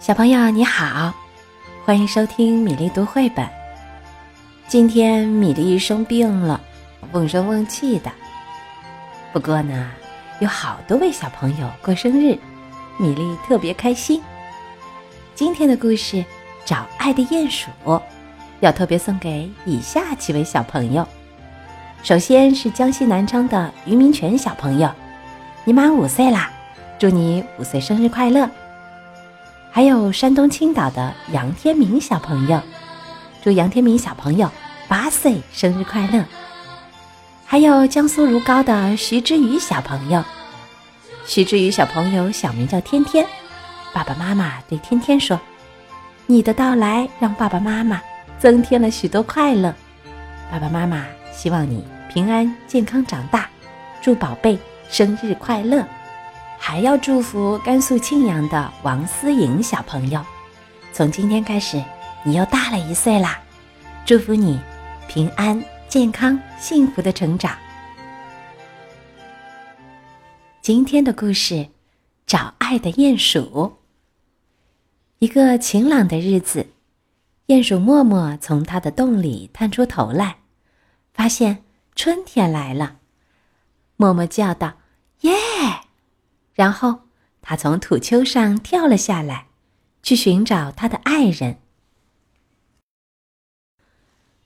[0.00, 1.12] 小朋友你好，
[1.84, 3.46] 欢迎收听米粒读绘本。
[4.66, 6.58] 今天米粒生病了，
[7.12, 8.10] 瓮声瓮气的。
[9.30, 9.90] 不过呢，
[10.40, 12.38] 有好多位小朋友过生日，
[12.96, 14.22] 米粒特别开心。
[15.34, 16.16] 今天的故事
[16.64, 17.70] 《找爱的鼹鼠》，
[18.60, 21.06] 要特别送给以下几位小朋友。
[22.02, 24.90] 首先是江西南昌的于明泉小朋友，
[25.62, 26.50] 你满五岁啦，
[26.98, 28.48] 祝你五岁生日快乐！
[29.72, 32.60] 还有山东青岛的杨天明小朋友，
[33.42, 34.50] 祝杨天明小朋友
[34.88, 36.24] 八岁生日快乐！
[37.46, 40.24] 还有江苏如皋的徐之宇小朋友，
[41.24, 43.24] 徐之宇小朋友小名叫天天，
[43.92, 45.40] 爸爸妈妈对天天说
[46.26, 48.02] ：“你的到来让爸爸妈妈
[48.40, 49.72] 增添了许多快乐，
[50.50, 53.48] 爸爸妈妈希望你平安健康长大，
[54.02, 54.58] 祝宝贝
[54.88, 55.86] 生日快乐！”
[56.62, 60.24] 还要祝福甘肃庆阳的王思颖小朋友，
[60.92, 61.82] 从今天开始，
[62.22, 63.40] 你又大了一岁啦！
[64.04, 64.60] 祝福你
[65.08, 67.56] 平安、健康、幸福的成长。
[70.60, 71.70] 今天的故事：
[72.26, 73.78] 找爱的鼹鼠。
[75.18, 76.66] 一个晴朗的日子，
[77.46, 80.36] 鼹鼠默默从它的洞里探出头来，
[81.14, 81.64] 发现
[81.96, 82.98] 春天来了。
[83.96, 84.74] 默默叫道
[85.22, 85.32] ：“耶！”
[86.60, 87.04] 然后，
[87.40, 89.46] 他从土丘上跳了下来，
[90.02, 91.56] 去寻找他的爱人。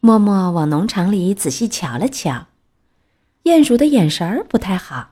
[0.00, 2.46] 默默往农场里仔细瞧了瞧，
[3.44, 5.10] 鼹鼠的眼神儿不太好。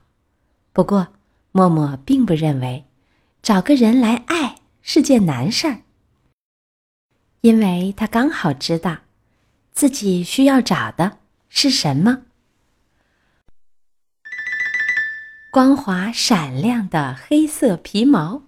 [0.72, 1.08] 不过，
[1.52, 2.86] 默默并不认为
[3.42, 5.82] 找个人来爱是件难事儿，
[7.42, 9.00] 因为他刚好知道
[9.70, 11.18] 自己需要找的
[11.50, 12.22] 是什么。
[15.56, 18.42] 光滑闪亮的黑色皮毛。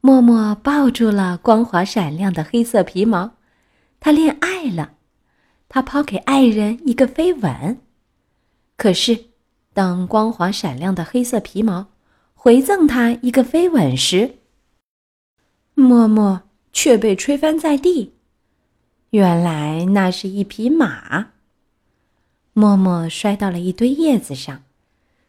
[0.00, 3.36] 默默抱住了光滑闪亮的黑色皮毛，
[4.00, 4.94] 他恋爱了。
[5.68, 7.78] 他抛给爱人一个飞吻。
[8.76, 9.26] 可是，
[9.72, 11.86] 当光滑闪亮的黑色皮毛
[12.34, 14.38] 回赠他一个飞吻时，
[15.74, 16.42] 默默
[16.72, 18.16] 却被吹翻在地。
[19.10, 21.28] 原来那是一匹马。
[22.52, 24.64] 默默摔到了一堆叶子上。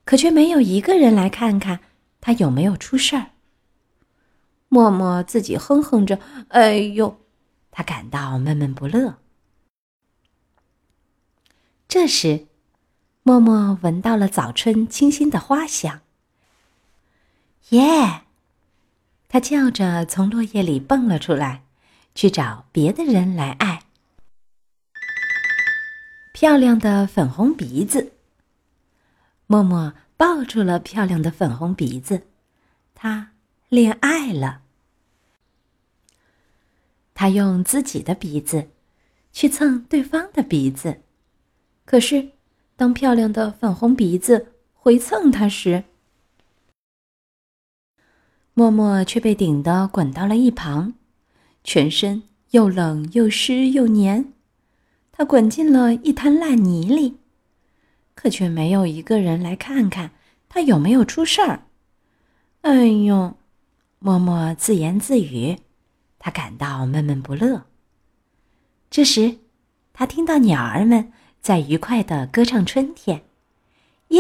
[0.09, 1.81] 可却没有一个人来看看
[2.20, 3.28] 他有没有出事儿。
[4.68, 7.20] 默默自己哼哼着：“哎呦！”
[7.70, 9.19] 他感到闷闷不乐。
[11.88, 12.48] 这时，
[13.22, 16.02] 默默闻到了早春清新的花香。
[17.69, 18.22] 耶！
[19.28, 21.66] 他叫着从落叶里蹦了出来，
[22.16, 23.84] 去找别的人来爱。
[26.34, 28.14] 漂亮的粉红鼻子。
[29.52, 32.22] 默默抱住了漂亮的粉红鼻子，
[32.94, 33.32] 他
[33.68, 34.62] 恋爱了。
[37.16, 38.70] 他用自己的鼻子
[39.34, 41.02] 去蹭对方的鼻子，
[41.84, 42.30] 可是
[42.76, 45.86] 当漂亮的粉红鼻子回蹭他时，
[48.54, 50.94] 默默却被顶得滚到了一旁，
[51.64, 52.22] 全身
[52.52, 54.31] 又冷又湿又黏，
[55.12, 57.19] 他滚进了一滩烂泥里。
[58.22, 60.12] 可却没有一个人来看看
[60.50, 61.68] 他有没有出事儿。
[62.63, 63.38] 哎呦，
[64.00, 65.59] 默默自言自语，
[66.18, 67.68] 他感到闷闷不乐。
[68.90, 69.38] 这时，
[69.94, 73.24] 他听到鸟儿们在愉快的歌唱春天。
[74.09, 74.19] 耶！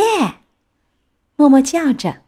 [1.35, 2.21] 默默叫着，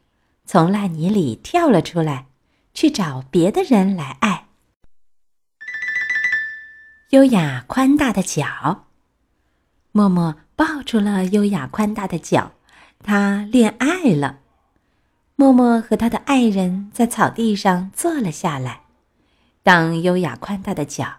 [0.45, 2.25] 从烂泥里跳了出来，
[2.73, 4.47] 去找别的人来爱。
[7.11, 8.87] 优雅宽大的脚，
[9.93, 10.35] 默默。
[10.61, 12.51] 抱住了优雅宽大的脚，
[13.03, 14.41] 他恋爱了。
[15.35, 18.81] 默默和他的爱人在草地上坐了下来。
[19.63, 21.13] 当优雅宽大的脚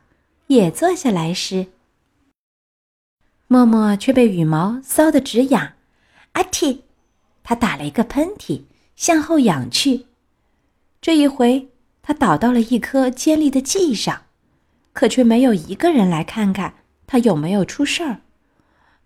[0.46, 1.66] 也坐下来时，
[3.48, 5.72] 默默却被羽毛搔得直痒。
[6.34, 6.82] 阿嚏！
[7.42, 8.62] 他打了一个喷嚏，
[8.94, 10.06] 向后仰去。
[11.00, 11.68] 这一回，
[12.00, 14.22] 他倒到了一棵尖利的蓟上，
[14.92, 16.74] 可却没有一个人来看看
[17.08, 18.20] 他有没有出事儿。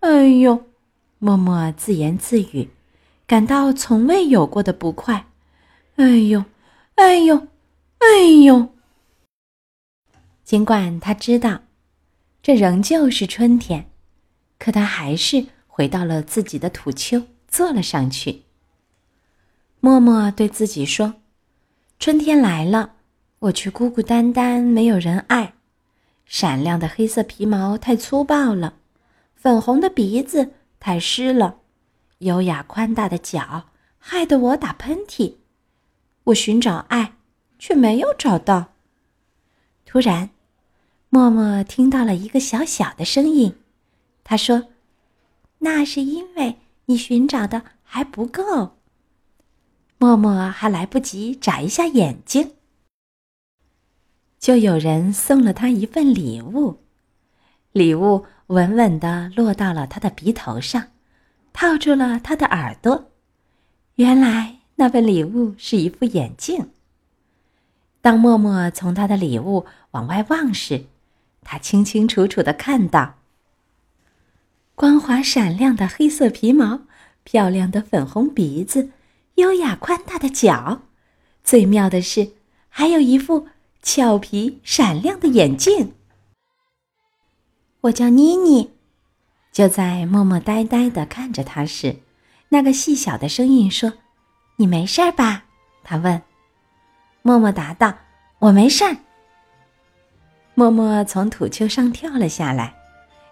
[0.01, 0.67] 哎呦，
[1.19, 2.69] 默默自言自语，
[3.27, 5.27] 感到从未有过的不快。
[5.97, 6.45] 哎呦，
[6.97, 7.49] 哎呦，
[7.99, 8.07] 哎
[8.45, 8.69] 呦！
[10.45, 11.63] 尽管他知道，
[12.43, 13.91] 这仍旧是春天，
[14.59, 18.43] 可他还是回到了自己的土丘，坐了上去。
[19.81, 21.15] 默默对自己说
[21.99, 22.95] ：“春天来了，
[23.41, 25.55] 我却孤孤单单，没有人爱。
[26.25, 28.75] 闪亮的黑色皮毛太粗暴了。”
[29.37, 31.61] 粉红的鼻子太湿了，
[32.19, 33.67] 优雅宽大的脚
[33.99, 35.37] 害得我打喷嚏。
[36.25, 37.17] 我寻找爱，
[37.59, 38.73] 却没有找到。
[39.85, 40.31] 突然，
[41.11, 43.55] 默默听到了一个小小的声音，
[44.25, 44.65] 他说
[45.61, 46.57] ：“那是因为
[46.87, 48.77] 你寻找的还不够。”
[49.99, 52.55] 默默还来不及眨一下眼睛，
[54.39, 56.83] 就有人送了他一份礼物，
[57.73, 60.89] 礼物稳稳的落到了他的鼻头上，
[61.53, 63.11] 套住了他的耳朵。
[63.97, 66.71] 原来那份礼物是一副眼镜。
[68.01, 70.85] 当默默从他的礼物往外望时，
[71.43, 73.17] 他清清楚楚的看到
[74.75, 76.83] 光滑闪亮的黑色皮毛，
[77.25, 78.91] 漂亮的粉红鼻子。
[79.37, 80.83] 优雅宽大的脚，
[81.45, 82.33] 最妙的是，
[82.69, 83.49] 还有一副
[83.83, 85.93] 俏皮闪亮的眼镜。
[87.83, 88.71] 我叫妮妮。
[89.53, 91.97] 就在默默呆呆的看着他时，
[92.51, 93.93] 那个细小的声音说
[94.57, 95.45] ：“你没事吧？”
[95.83, 96.21] 他问。
[97.23, 97.95] 默默答道
[98.39, 98.97] ：“我没事儿。”
[100.55, 102.75] 默默从土丘上跳了下来，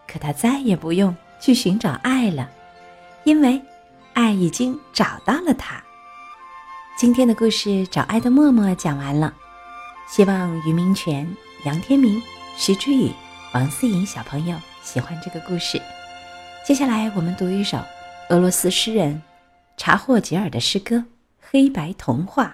[0.06, 2.50] 可他再也不用去寻找爱了，
[3.24, 3.60] 因为
[4.14, 5.82] 爱已经找到了他。
[6.96, 9.34] 今天的故事《找爱的默默》讲完了，
[10.08, 11.28] 希望于明泉、
[11.64, 12.22] 杨天明、
[12.56, 13.10] 徐之宇、
[13.54, 15.80] 王思颖小朋友喜欢这个故事。
[16.66, 17.78] 接下来我们读一首
[18.28, 19.22] 俄罗斯诗人
[19.76, 20.96] 查霍吉尔的诗歌
[21.40, 22.46] 《黑白童话》。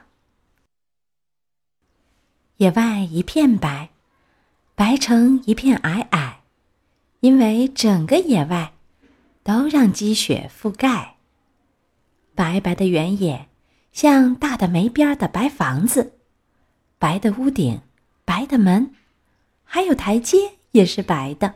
[2.59, 3.89] 野外一片白，
[4.75, 6.35] 白成一片皑皑，
[7.21, 8.75] 因为整个野外
[9.43, 11.17] 都让积雪覆盖，
[12.35, 13.49] 白白的原野。
[13.93, 16.19] 像大的没边的白房子，
[16.99, 17.81] 白的屋顶，
[18.27, 18.93] 白的门，
[19.65, 21.55] 还有台阶也是白的。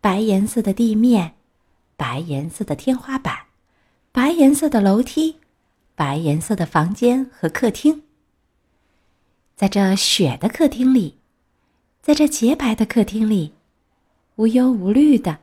[0.00, 1.34] 白颜色的地面，
[1.96, 3.46] 白颜色的天花板，
[4.12, 5.36] 白颜色的楼梯，
[5.94, 8.02] 白颜色的房间和客厅。
[9.56, 11.18] 在这雪的客厅里，
[12.00, 13.52] 在这洁白的客厅里，
[14.36, 15.38] 无忧无虑的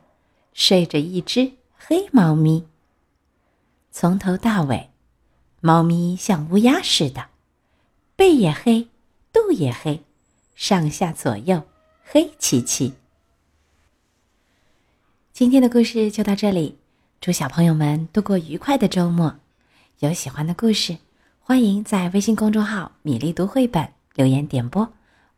[0.52, 2.66] 睡着一只黑猫咪。
[3.90, 4.90] 从头到尾。
[5.60, 7.30] 猫咪像乌鸦似的，
[8.14, 8.86] 背也黑，
[9.32, 10.04] 肚也黑，
[10.54, 11.64] 上下左右
[12.10, 12.94] 黑漆漆。
[15.30, 16.78] 今天的故事就到这里，
[17.20, 19.36] 祝小朋友们度过愉快的周末。
[19.98, 20.96] 有喜欢的故事，
[21.38, 24.90] 欢迎在微信公众号“米粒读绘本”留言点播。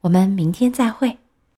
[0.03, 1.19] 我们明天再会。